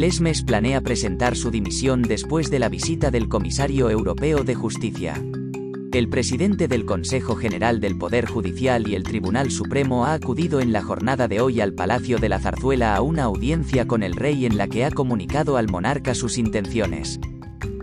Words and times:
Lesmes 0.00 0.42
planea 0.42 0.82
presentar 0.82 1.36
su 1.36 1.50
dimisión 1.50 2.02
después 2.02 2.50
de 2.50 2.58
la 2.58 2.68
visita 2.68 3.10
del 3.10 3.30
comisario 3.30 3.88
europeo 3.88 4.44
de 4.44 4.54
justicia. 4.54 5.14
El 5.90 6.10
presidente 6.10 6.68
del 6.68 6.84
Consejo 6.84 7.34
General 7.34 7.80
del 7.80 7.96
Poder 7.96 8.26
Judicial 8.26 8.86
y 8.86 8.94
el 8.94 9.04
Tribunal 9.04 9.50
Supremo 9.50 10.04
ha 10.04 10.12
acudido 10.12 10.60
en 10.60 10.74
la 10.74 10.82
jornada 10.82 11.28
de 11.28 11.40
hoy 11.40 11.62
al 11.62 11.72
Palacio 11.72 12.18
de 12.18 12.28
la 12.28 12.38
Zarzuela 12.38 12.94
a 12.94 13.00
una 13.00 13.22
audiencia 13.22 13.86
con 13.86 14.02
el 14.02 14.16
rey 14.16 14.44
en 14.44 14.58
la 14.58 14.68
que 14.68 14.84
ha 14.84 14.90
comunicado 14.90 15.56
al 15.56 15.70
monarca 15.70 16.14
sus 16.14 16.36
intenciones. 16.36 17.18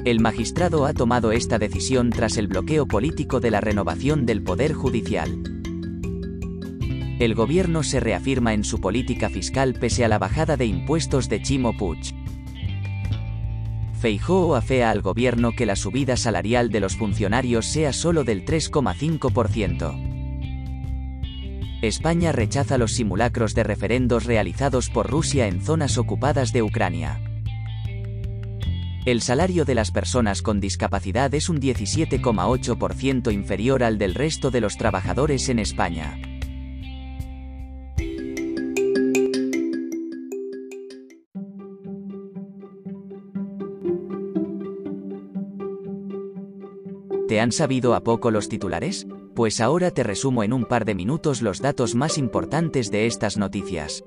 El 0.06 0.20
magistrado 0.20 0.86
ha 0.86 0.94
tomado 0.94 1.32
esta 1.32 1.58
decisión 1.58 2.12
tras 2.12 2.38
el 2.38 2.48
bloqueo 2.48 2.86
político 2.86 3.40
de 3.40 3.50
la 3.50 3.60
renovación 3.60 4.28
del 4.28 4.44
Poder 4.44 4.74
Judicial. 4.74 5.63
El 7.20 7.36
gobierno 7.36 7.84
se 7.84 8.00
reafirma 8.00 8.54
en 8.54 8.64
su 8.64 8.82
política 8.82 9.30
fiscal 9.30 9.76
pese 9.76 10.04
a 10.04 10.08
la 10.08 10.18
bajada 10.18 10.58
de 10.58 10.66
impuestos 10.66 11.30
de 11.30 11.42
Chimo 11.42 11.78
Puig. 11.78 12.16
Feijóo 14.02 14.56
afea 14.56 14.90
al 14.90 15.02
gobierno 15.02 15.54
que 15.54 15.66
la 15.66 15.76
subida 15.76 16.18
salarial 16.18 16.70
de 16.70 16.80
los 16.80 16.98
funcionarios 16.98 17.68
sea 17.68 17.94
solo 17.94 18.24
del 18.24 18.44
3,5%. 18.44 20.10
España 21.84 22.32
rechaza 22.32 22.78
los 22.78 22.94
simulacros 22.94 23.54
de 23.54 23.64
referendos 23.64 24.26
realizados 24.26 24.90
por 24.90 25.10
Rusia 25.10 25.48
en 25.48 25.62
zonas 25.62 25.98
ocupadas 25.98 26.52
de 26.52 26.64
Ucrania. 26.64 27.22
El 29.06 29.22
salario 29.22 29.66
de 29.66 29.76
las 29.76 29.92
personas 29.92 30.42
con 30.42 30.60
discapacidad 30.62 31.34
es 31.34 31.50
un 31.50 31.60
17,8% 31.60 33.34
inferior 33.34 33.84
al 33.84 33.98
del 33.98 34.16
resto 34.16 34.50
de 34.50 34.62
los 34.62 34.78
trabajadores 34.78 35.50
en 35.50 35.60
España. 35.60 36.18
¿Te 47.34 47.42
han 47.42 47.52
sabido 47.52 47.96
a 47.96 48.02
poco 48.02 48.30
los 48.30 48.48
titulares? 48.48 49.08
Pues 49.34 49.60
ahora 49.60 49.90
te 49.90 50.04
resumo 50.04 50.44
en 50.44 50.54
un 50.54 50.66
par 50.66 50.86
de 50.86 50.94
minutos 50.94 51.42
los 51.42 51.62
datos 51.62 51.96
más 51.96 52.20
importantes 52.20 52.92
de 52.92 53.08
estas 53.08 53.38
noticias. 53.38 54.04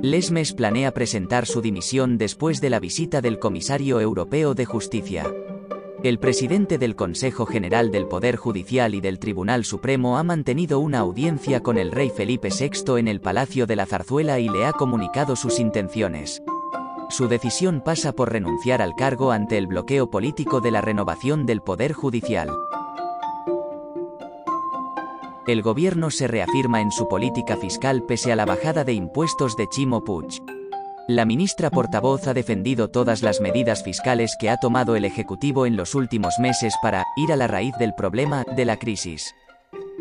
Lesmes 0.00 0.52
planea 0.52 0.94
presentar 0.94 1.46
su 1.46 1.62
dimisión 1.62 2.16
después 2.16 2.60
de 2.60 2.70
la 2.70 2.78
visita 2.78 3.20
del 3.20 3.40
comisario 3.40 4.00
europeo 4.00 4.54
de 4.54 4.66
justicia. 4.66 5.26
El 6.04 6.20
presidente 6.20 6.78
del 6.78 6.94
Consejo 6.94 7.44
General 7.44 7.90
del 7.90 8.06
Poder 8.06 8.36
Judicial 8.36 8.94
y 8.94 9.00
del 9.00 9.18
Tribunal 9.18 9.64
Supremo 9.64 10.16
ha 10.16 10.22
mantenido 10.22 10.78
una 10.78 11.00
audiencia 11.00 11.60
con 11.64 11.76
el 11.76 11.90
rey 11.90 12.10
Felipe 12.10 12.50
VI 12.56 13.00
en 13.00 13.08
el 13.08 13.20
Palacio 13.20 13.66
de 13.66 13.74
la 13.74 13.86
Zarzuela 13.86 14.38
y 14.38 14.48
le 14.48 14.64
ha 14.64 14.72
comunicado 14.72 15.34
sus 15.34 15.58
intenciones. 15.58 16.40
Su 17.08 17.28
decisión 17.28 17.82
pasa 17.82 18.12
por 18.12 18.32
renunciar 18.32 18.82
al 18.82 18.96
cargo 18.96 19.30
ante 19.30 19.58
el 19.58 19.68
bloqueo 19.68 20.10
político 20.10 20.60
de 20.60 20.72
la 20.72 20.80
renovación 20.80 21.46
del 21.46 21.62
Poder 21.62 21.92
Judicial. 21.92 22.50
El 25.46 25.62
gobierno 25.62 26.10
se 26.10 26.26
reafirma 26.26 26.80
en 26.80 26.90
su 26.90 27.06
política 27.06 27.56
fiscal 27.56 28.02
pese 28.02 28.32
a 28.32 28.36
la 28.36 28.44
bajada 28.44 28.82
de 28.82 28.92
impuestos 28.92 29.56
de 29.56 29.68
Chimo 29.68 30.02
Puig. 30.02 30.42
La 31.06 31.24
ministra 31.24 31.70
portavoz 31.70 32.26
ha 32.26 32.34
defendido 32.34 32.88
todas 32.88 33.22
las 33.22 33.40
medidas 33.40 33.84
fiscales 33.84 34.36
que 34.40 34.50
ha 34.50 34.56
tomado 34.56 34.96
el 34.96 35.04
Ejecutivo 35.04 35.64
en 35.64 35.76
los 35.76 35.94
últimos 35.94 36.40
meses 36.40 36.74
para 36.82 37.04
ir 37.16 37.32
a 37.32 37.36
la 37.36 37.46
raíz 37.46 37.74
del 37.78 37.94
problema 37.94 38.42
de 38.56 38.64
la 38.64 38.76
crisis. 38.76 39.32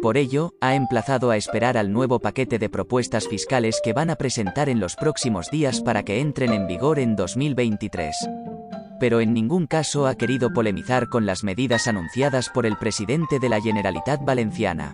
Por 0.02 0.18
ello, 0.18 0.54
ha 0.62 0.76
emplazado 0.76 1.32
a 1.32 1.38
esperar 1.38 1.78
al 1.78 1.92
nuevo 1.92 2.20
paquete 2.20 2.60
de 2.60 2.70
propuestas 2.70 3.28
fiscales 3.28 3.82
que 3.84 3.94
van 3.94 4.10
a 4.10 4.16
presentar 4.16 4.70
en 4.70 4.80
los 4.80 4.96
próximos 4.96 5.50
días 5.50 5.82
para 5.82 6.04
que 6.04 6.20
entren 6.20 6.54
en 6.54 6.68
vigor 6.68 7.00
en 7.00 7.16
2023. 7.16 8.16
Pero 9.00 9.20
en 9.20 9.34
ningún 9.34 9.68
caso 9.68 10.08
ha 10.08 10.16
querido 10.16 10.54
polemizar 10.54 11.10
con 11.10 11.26
las 11.26 11.44
medidas 11.44 11.88
anunciadas 11.88 12.50
por 12.50 12.66
el 12.66 12.78
presidente 12.78 13.40
de 13.40 13.50
la 13.50 13.62
Generalitat 13.62 14.24
Valenciana. 14.24 14.94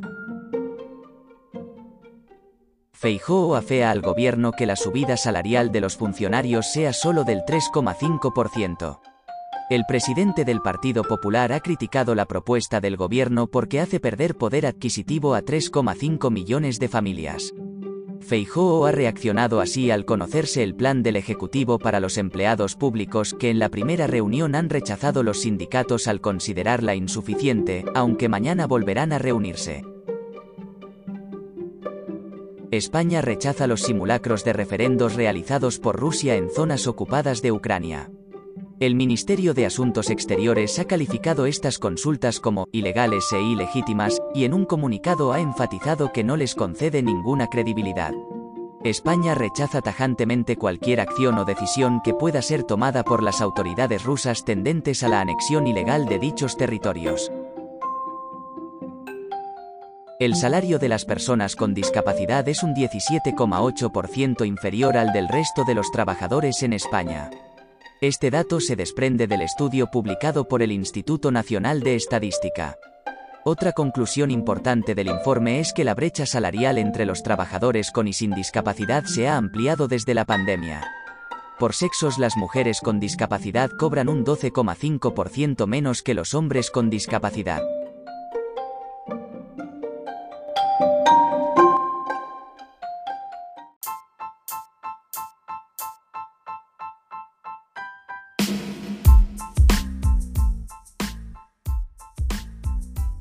Feijóo 2.93 3.55
afea 3.55 3.89
al 3.89 4.01
gobierno 4.01 4.51
que 4.51 4.67
la 4.67 4.75
subida 4.75 5.17
salarial 5.17 5.71
de 5.71 5.81
los 5.81 5.97
funcionarios 5.97 6.71
sea 6.71 6.93
solo 6.93 7.23
del 7.23 7.39
3,5%. 7.39 9.10
El 9.71 9.85
presidente 9.85 10.43
del 10.43 10.59
Partido 10.59 11.01
Popular 11.01 11.53
ha 11.53 11.61
criticado 11.61 12.13
la 12.13 12.25
propuesta 12.25 12.81
del 12.81 12.97
gobierno 12.97 13.47
porque 13.47 13.79
hace 13.79 14.01
perder 14.01 14.35
poder 14.35 14.65
adquisitivo 14.65 15.33
a 15.33 15.43
3,5 15.43 16.29
millones 16.29 16.77
de 16.77 16.89
familias. 16.89 17.53
Feijóo 18.19 18.85
ha 18.85 18.91
reaccionado 18.91 19.61
así 19.61 19.89
al 19.89 20.03
conocerse 20.03 20.61
el 20.61 20.75
plan 20.75 21.03
del 21.03 21.15
Ejecutivo 21.15 21.79
para 21.79 22.01
los 22.01 22.17
empleados 22.17 22.75
públicos 22.75 23.33
que 23.33 23.49
en 23.49 23.59
la 23.59 23.69
primera 23.69 24.07
reunión 24.07 24.55
han 24.55 24.69
rechazado 24.69 25.23
los 25.23 25.39
sindicatos 25.39 26.09
al 26.09 26.19
considerarla 26.19 26.93
insuficiente, 26.93 27.85
aunque 27.95 28.27
mañana 28.27 28.67
volverán 28.67 29.13
a 29.13 29.19
reunirse. 29.19 29.85
España 32.71 33.21
rechaza 33.21 33.67
los 33.67 33.83
simulacros 33.83 34.43
de 34.43 34.51
referendos 34.51 35.15
realizados 35.15 35.79
por 35.79 35.95
Rusia 35.97 36.35
en 36.35 36.49
zonas 36.49 36.87
ocupadas 36.87 37.41
de 37.41 37.53
Ucrania. 37.53 38.11
El 38.81 38.95
Ministerio 38.95 39.53
de 39.53 39.67
Asuntos 39.67 40.09
Exteriores 40.09 40.79
ha 40.79 40.85
calificado 40.85 41.45
estas 41.45 41.77
consultas 41.77 42.39
como 42.39 42.67
ilegales 42.71 43.31
e 43.31 43.39
ilegítimas, 43.39 44.19
y 44.33 44.43
en 44.43 44.55
un 44.55 44.65
comunicado 44.65 45.33
ha 45.33 45.39
enfatizado 45.39 46.11
que 46.11 46.23
no 46.23 46.35
les 46.35 46.55
concede 46.55 47.03
ninguna 47.03 47.45
credibilidad. 47.45 48.11
España 48.83 49.35
rechaza 49.35 49.81
tajantemente 49.81 50.55
cualquier 50.55 50.99
acción 50.99 51.37
o 51.37 51.45
decisión 51.45 52.01
que 52.03 52.15
pueda 52.15 52.41
ser 52.41 52.63
tomada 52.63 53.03
por 53.03 53.21
las 53.21 53.39
autoridades 53.39 54.03
rusas 54.03 54.45
tendentes 54.45 55.03
a 55.03 55.09
la 55.09 55.21
anexión 55.21 55.67
ilegal 55.67 56.07
de 56.07 56.17
dichos 56.17 56.57
territorios. 56.57 57.31
El 60.19 60.33
salario 60.33 60.79
de 60.79 60.89
las 60.89 61.05
personas 61.05 61.55
con 61.55 61.75
discapacidad 61.75 62.49
es 62.49 62.63
un 62.63 62.73
17,8% 62.73 64.43
inferior 64.43 64.97
al 64.97 65.13
del 65.13 65.27
resto 65.27 65.65
de 65.65 65.75
los 65.75 65.91
trabajadores 65.91 66.63
en 66.63 66.73
España. 66.73 67.29
Este 68.01 68.31
dato 68.31 68.59
se 68.59 68.75
desprende 68.75 69.27
del 69.27 69.43
estudio 69.43 69.91
publicado 69.91 70.47
por 70.47 70.63
el 70.63 70.71
Instituto 70.71 71.29
Nacional 71.29 71.81
de 71.81 71.93
Estadística. 71.93 72.79
Otra 73.45 73.73
conclusión 73.73 74.31
importante 74.31 74.95
del 74.95 75.05
informe 75.05 75.59
es 75.59 75.71
que 75.71 75.83
la 75.83 75.93
brecha 75.93 76.25
salarial 76.25 76.79
entre 76.79 77.05
los 77.05 77.21
trabajadores 77.21 77.91
con 77.91 78.07
y 78.07 78.13
sin 78.13 78.31
discapacidad 78.31 79.03
se 79.03 79.27
ha 79.27 79.37
ampliado 79.37 79.87
desde 79.87 80.15
la 80.15 80.25
pandemia. 80.25 80.83
Por 81.59 81.75
sexos 81.75 82.17
las 82.17 82.37
mujeres 82.37 82.81
con 82.81 82.99
discapacidad 82.99 83.69
cobran 83.69 84.09
un 84.09 84.25
12,5% 84.25 85.67
menos 85.67 86.01
que 86.01 86.15
los 86.15 86.33
hombres 86.33 86.71
con 86.71 86.89
discapacidad. 86.89 87.61